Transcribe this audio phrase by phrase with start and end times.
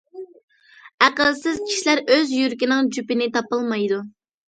[1.09, 4.05] ئەقىلسىز كىشىلەر ئۆز يۈرىكىنىڭ جۈپىنى تاپالمايدۇ.